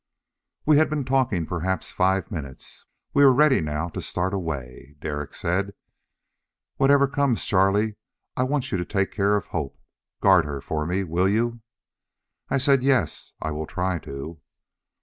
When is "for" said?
10.59-10.87